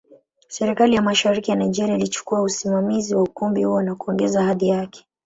[0.47, 5.05] Serikali ya Mashariki ya Nigeria ilichukua usimamizi wa ukumbi huo na kuongeza hadhi yake.